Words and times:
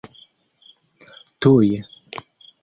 tuj 1.41 1.71